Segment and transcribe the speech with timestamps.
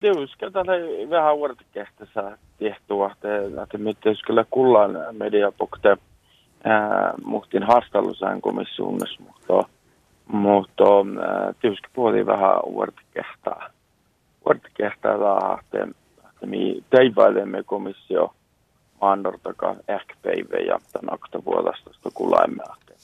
[0.00, 5.96] Tiuska tälle vähän vuorotkehtessä tehtua, että, että mitä kyllä kullaan mediapokte
[7.24, 9.68] muhtin haastattelusään komissuunnassa, mutta,
[10.26, 10.84] mutta
[11.60, 13.70] tiuska puoli vähän vuorotkehtää.
[14.44, 15.14] Vuorotkehtää
[15.60, 15.88] että,
[16.30, 16.56] että me
[16.90, 18.34] teivailemme komissio
[19.00, 22.98] maandortaka ehkä päivä ja tämän akta vuodastosta kulaimme ahteen,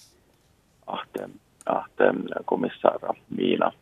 [0.87, 1.31] ahteen,
[1.67, 3.73] ahteen komissaara Miina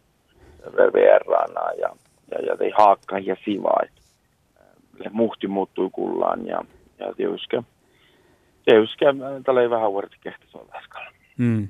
[0.77, 1.91] VVRana ja,
[2.31, 4.01] ja, ja tei haakka ja siva, että
[5.11, 6.65] muhti muuttui kullaan ja,
[6.99, 7.63] ja tiuska.
[8.65, 9.07] Tiuska,
[9.45, 10.73] tällä ei vähän vuodet kehtäisi olla
[11.39, 11.69] mm.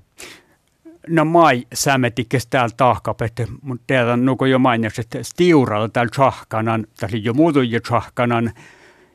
[1.08, 6.86] No mai sämetikkes täällä tahkapette, mutta täällä on nuko jo mainitsi, että stiuralla täällä tsahkanan,
[7.00, 8.50] tässä jo muutu jo tsahkanan,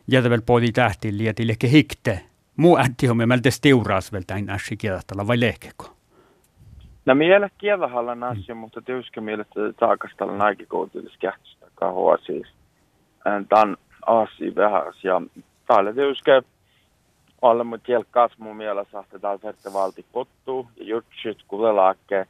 [0.07, 2.21] jätäväl podi tähtiin lieti lehke hikte.
[2.57, 5.95] Muu ätti on meiltä stiuraas vielä tämän kieltällä vai lehkeko?
[7.05, 8.57] No miele kielahalla nasi, mm.
[8.57, 12.47] mutta tietysti mielestä taakastalla naikikoutilis kähtistä kahua siis.
[13.49, 15.21] Tämän asi vähän ja
[15.67, 16.31] täällä tietysti
[17.41, 22.27] alle mut jälkkaas mun mielessä, että täällä fette valti pottuu ja jutsit kuvelaakke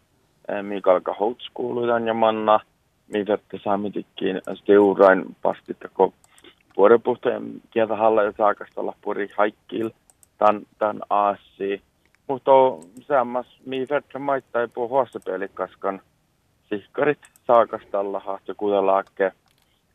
[0.61, 2.59] Mikael Kahoutskoulujan ja manna.
[3.07, 6.13] Mi fette saamitikkiin stiurain pastittako
[6.77, 9.89] vuoropuhteen kieltähalla ja saakastalla puri haikkil
[10.37, 11.81] tämän, tämän aasi.
[12.27, 12.51] Mutta
[13.07, 16.01] sammas mi fette maittai puhu huostapelikkaskan
[16.69, 19.31] sihkarit saakastalla hahti kuvelaakke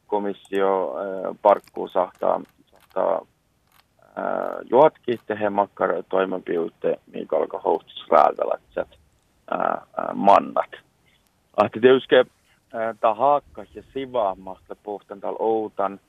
[0.06, 3.26] komissio äh, parkkuu sahtaa, sahtaa
[4.70, 8.88] juotki tehe makkara toimenpiutte, mikä alkaa houstus räätälätsät
[9.52, 9.82] äh,
[10.14, 10.70] mannat.
[11.56, 12.14] Ahti tietysti
[13.00, 16.00] tämä haakka ja sivaamasta puhtan täällä outan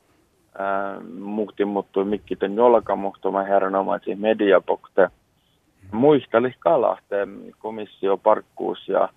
[1.19, 5.09] muhti muuttui mikkiten jolka muhtuma herranomaisia mediapokte.
[5.91, 9.09] Muisteli kalahteen komissio parkkuus ja,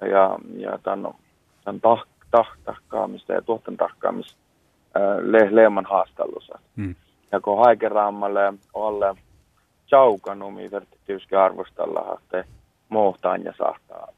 [0.00, 1.12] ja, ja, ja tämän,
[1.64, 2.06] tämän tah,
[2.64, 4.38] tahkaamista ja tuotan tahkaamista
[5.22, 6.58] le, Leeman haastattelussa.
[6.76, 6.94] Hmm.
[7.32, 9.14] Ja kun haikeraamalle olle
[9.86, 12.44] chaukanumi verti tyyski arvostella, että
[12.88, 14.08] mohtaan ja sahtaa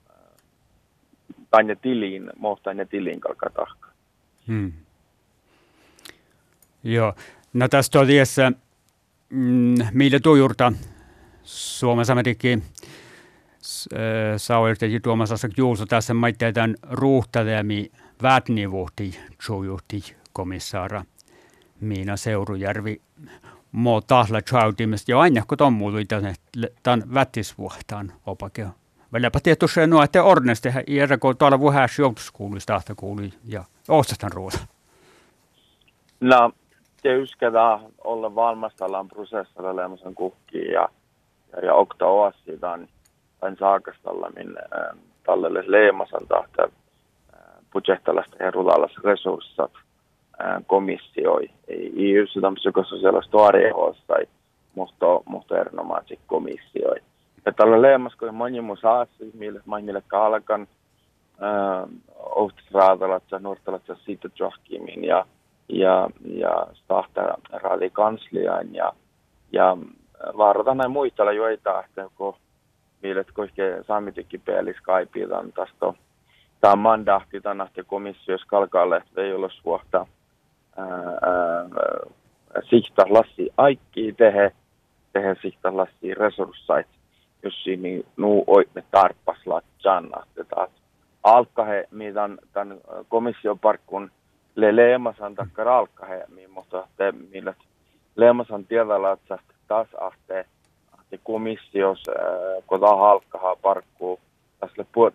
[1.51, 3.89] tänne tiliin, mohtaan ja tiliin kalka tahka.
[4.47, 4.73] Hmm.
[6.85, 7.15] Joo.
[7.53, 8.53] No tästä on tiessä,
[9.31, 10.73] mm, millä tuijurta
[11.47, 12.63] Suomessa medikin
[14.37, 17.91] sauerteji tuomassa juuso tässä maitteetan ruuhtelemi
[18.23, 21.05] vätnivuhti tsujuhti komissaara
[21.81, 23.01] Miina Seurujärvi
[23.73, 26.05] mo tahla tjautimista jo aina kun tommuului
[26.83, 28.69] tämän vättisvuhtaan opakeo.
[29.13, 34.53] Väliäpä tietysti nuo, että orneste ja kun tuolla vuhäs joutuskuuluista kuuli ja ostastan ruoan.
[36.21, 36.53] No,
[37.05, 40.89] yskätä olla valmastellaan prosessilla leemisen kuhkiin ja,
[41.57, 42.89] ja, ja okta oassi tämän,
[43.59, 47.41] saakastalla, minne äh, tälle leemasan tahte äh,
[47.73, 49.73] budjettalaista herulaalassa resurssat
[50.41, 51.51] äh, komissioi.
[51.69, 54.15] Ei, ei yrsytä psykososiaalista tuorehossa,
[54.75, 56.97] mutta, mutta erinomaisesti komissioi.
[57.47, 60.69] Ja tällä leemas, kun moni muu saasi, mille, mille kalkan,
[61.43, 63.41] äh, ohtisraadalat ja
[63.89, 65.27] ja siitä johkimin ja
[65.69, 68.93] ja, ja stahta radikanslian ja,
[69.53, 69.77] ja
[70.37, 72.35] vaarataan näin muistella joita, että kun
[73.03, 75.93] millet koske saamitikki pelis kaipitaan tästä
[76.61, 80.07] tämä mandahti tänne komissios kalkalle, että ei ole suohta
[82.71, 84.53] sikta lassi aikki tehe,
[85.13, 86.87] tehe sikta lassi resurssait,
[87.43, 90.27] jos siinä nuu oimme tarppas latsanna.
[91.23, 94.11] Alkahe, mitä tämän komissioparkkun
[94.57, 97.55] le leemasan takka ralkkahemmin, mutta te, millä
[98.17, 100.47] leemasan tiedällä, että taas ahte,
[100.99, 104.21] ahte komissios, äh, kun tämä halkkahaa parkkuu,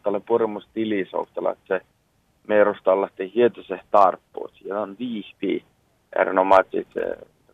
[0.04, 1.86] tälle purmus tilisohtella, että se
[2.48, 4.62] merustalla te hietose tarppuus.
[4.66, 5.66] Ja on viihpi
[6.20, 6.88] erinomaiset,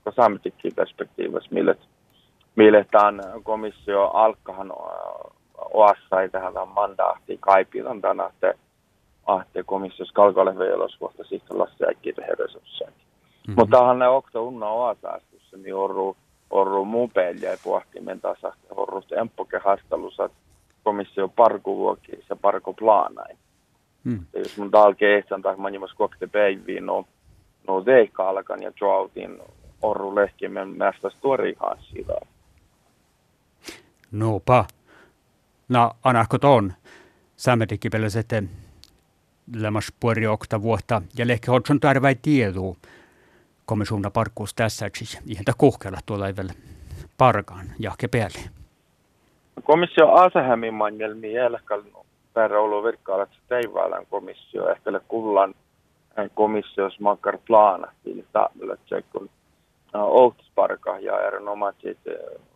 [0.03, 1.75] kun saametikin perspektiivassa, millä
[2.57, 5.31] millä tämän komissio alkahan äh,
[5.71, 8.53] oassa tähän mandaatti kaipilan tänä, että
[9.25, 11.57] ahte komissiossa kalkalle veilosvuotta sitten
[11.89, 12.89] äkkiitä resursseja.
[12.89, 13.53] Mm-hmm.
[13.57, 16.17] Mutta tähän ne okta unna oasäästyssä, niin orru,
[16.49, 20.29] orru muu peliä ja puhtimen tasa, orru emppoke haastelussa
[20.83, 21.97] komissio parku
[22.29, 23.37] ja parku plaanain.
[24.03, 24.25] Mm.
[24.33, 27.05] Ja jos mun talke ehtän tai manimas kokte päiviin, no,
[27.67, 29.39] no deikka alkan ja joutin
[29.81, 32.13] orru lehkimen mästä storihaan siitä.
[34.11, 34.65] Nopa.
[35.69, 36.73] No, anahko ton?
[37.37, 38.49] Sämmetikki sitten
[39.55, 42.77] lämmas puoli okta vuotta ja lehke hodson tarvai tieduu
[43.67, 46.53] komissiona parkkuus tässä, siis ihan kuhkella tuolla ei vielä
[47.17, 48.39] parkaan jahke päälle.
[49.63, 51.83] Komissio asehämin manjelmi jälkeen
[52.33, 55.53] perä ollut virkkaalla, että teivailän komissio ehkä kullan
[56.33, 58.23] komissios makar plana till
[59.11, 59.29] kun
[59.93, 61.97] ohtusparka ja erinomaiset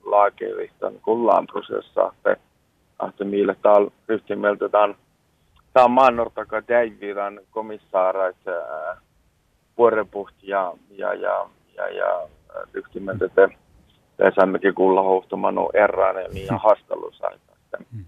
[0.04, 2.14] laakevistan kullaan prosessa,
[3.10, 4.96] että millä täällä ryhtiin mieltä tämän
[5.74, 8.38] tämä on maannortaka täiviran komissaarait
[9.78, 12.30] vuorepuht ja, ja, ja, ja, ja
[12.74, 13.50] ryhtiin mieltä te
[14.36, 17.32] saammmekin kuulla hohtumanu erään ja niin haastelussa.
[17.90, 18.06] Mm.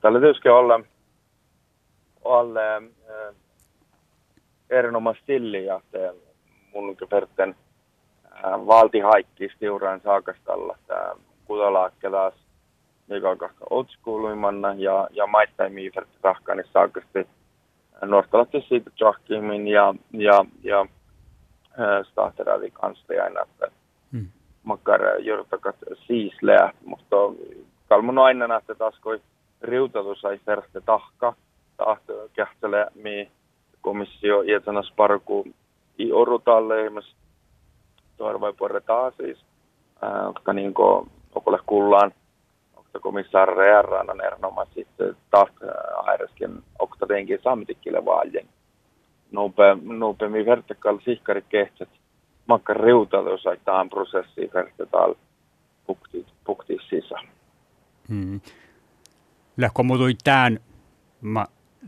[0.00, 0.80] Tällä tietysti olla,
[2.24, 3.34] olla äh,
[4.70, 5.80] erinomaisesti stilli ja
[6.74, 7.56] mun verten
[8.24, 11.12] äh, valti haikki stiuraan saakastalla tämä
[11.44, 12.34] kutalaakkelas
[13.08, 17.26] mikä kahka otskuuluimanna ja, ja maittain miifert rahkani saakasti
[18.02, 23.66] nostalatti siitä johkimin ja, ja, ja äh, stahteraali kansliaina, että
[24.12, 24.28] mm.
[24.62, 25.76] makkar jyrtakat
[26.06, 26.34] siis
[26.84, 27.16] mutta
[27.88, 29.20] kalmun aina että taas kui
[29.62, 31.34] riutelu sai ferste tahka,
[31.76, 33.30] tahto kähtele mi
[33.80, 35.44] komissio iätsänas parku
[35.98, 37.16] i orutalle ihmis
[38.16, 39.44] toivoi porretaan siis,
[40.04, 41.10] äh, niin kuin
[42.94, 45.48] kullaan komissaar Rearran on erinomaisesti taas
[45.96, 48.48] aireskin oktadenkin samtikkille vaaljen.
[49.32, 51.88] Nope, nope mi vertikal sihkari kehtsät
[52.46, 55.14] makka riutalu jos aitaan prosessi vertikal
[55.86, 57.28] pukti, pukti sisään.
[58.08, 58.40] Hmm.
[59.56, 60.58] Lähkö muutui tämän
[61.20, 61.46] ma,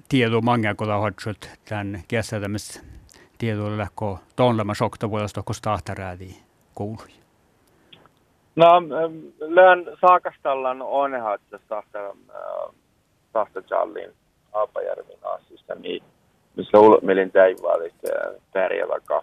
[0.08, 2.82] tieto mange kola hoitsut tämän kesätämis
[3.38, 5.08] tiedolla lähkö tuonlema sokta
[5.44, 6.36] kun stahtaräädi
[6.74, 7.25] koului.
[8.56, 8.82] No,
[9.40, 11.98] lön saakastallan onnehatsa tahta,
[13.32, 14.12] tahta Jallin
[14.52, 16.02] Aapajärvin asista, niin
[16.56, 17.94] missä ulmelin täivaalit
[18.52, 19.22] pärjäväka.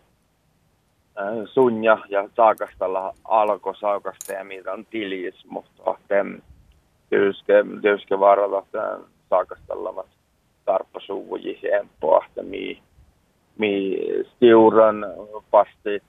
[1.45, 5.95] Sunja ja saakastalla alkoi saakasta ja mitä on tilis, mutta
[7.09, 8.65] tietysti, tietysti varalla
[9.29, 10.07] saakastallavat
[10.65, 12.81] tarppasuvuji hempoa, mi,
[13.57, 13.97] mi
[14.35, 15.05] stiuran
[15.51, 16.03] pastit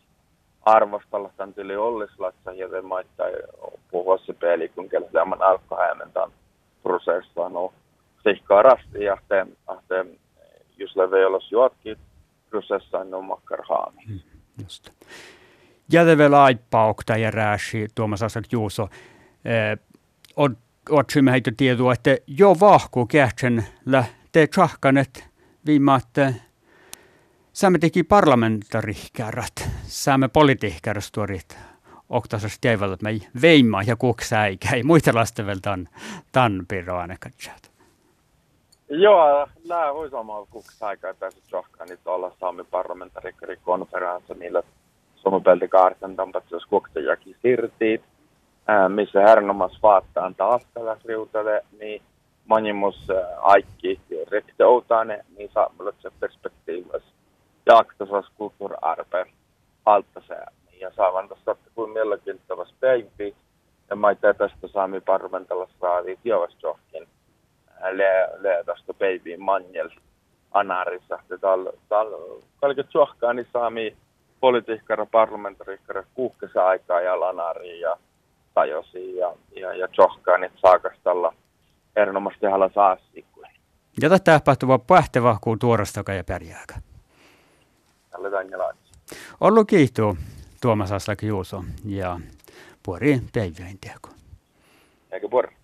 [0.65, 3.27] arvostella tämän tyli ollislatsa ja te maittaa
[3.91, 6.31] puhua se peli, kun kellä tämän alkohäimentan
[6.83, 7.73] prosessa no
[8.23, 9.47] sihkaa rasti ja te,
[9.89, 10.07] te
[10.77, 11.97] jos leve olos juotkin
[12.51, 14.03] prosessa no makkar haami.
[14.09, 14.21] Hmm,
[14.63, 14.91] just.
[15.93, 18.89] Jätevela aippaukta ja rääsi Tuomas Asak Juuso.
[19.45, 19.79] Eh,
[20.91, 23.65] Otsimme heitä tietoa, että jo vahku kähtsen
[24.33, 25.25] te tsahkanet
[25.67, 26.35] viimaatte
[27.55, 31.59] Saamme teki parlamentarihkärat, saamme politiikkarustuorit
[32.09, 33.11] oktasas teivalla, että me
[33.43, 35.89] veimma ja kuksäikä, ei muita lasten vielä tan,
[36.33, 37.33] tan piro ainakaan.
[38.89, 44.63] Joo, nämä voi samaa kuksäikä tässä johkaa nyt olla saamme parlamentaarikarikonferenssi, millä
[45.17, 48.03] Suomen pelti kaartan tampatsus kuksajakin sirtiit,
[48.89, 52.03] missä hernomas vaattaan taas tällä riutelle, niin
[52.47, 53.09] manimus
[53.43, 54.01] aikki
[54.31, 57.14] rekte outane, niin saamme perspektiivassa
[57.67, 59.27] jaktasas kulttuuriarpe
[59.87, 60.47] altaseen.
[60.81, 63.35] Ja saavan tuosta kuin mielenkiintoista päivi.
[63.91, 66.19] Ja mä tästä saami parlamentalla saadi
[66.63, 67.09] johkin
[67.93, 69.91] le, le tästä päiviin manjel
[70.53, 71.19] anarissa.
[71.89, 72.17] Täällä
[72.61, 73.97] kaiket johkaa niin saami
[74.41, 77.97] politiikkara, parlamentariikkara kuukkesa aikaa ja lanari ja
[78.55, 81.35] tajosi ja, ja, ja johkaa niin saakastalla
[81.97, 82.97] erinomaisesti haluaa saa
[84.03, 86.25] Ja tätä tapahtuva pähtevä kuin tuorasta ja
[88.25, 88.93] pärjääkä aletaan jalaksi.
[89.41, 90.17] Ollut kiitos
[90.61, 92.21] Tuomas Aslak Juuso ja
[92.83, 94.09] puori päivien teko.
[95.13, 95.57] Eikö puori?